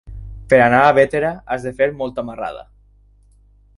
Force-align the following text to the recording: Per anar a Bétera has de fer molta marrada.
Per 0.53 0.57
anar 0.67 0.79
a 0.85 0.95
Bétera 0.99 1.29
has 1.55 1.67
de 1.69 1.75
fer 1.81 1.91
molta 2.03 2.27
marrada. 2.31 2.65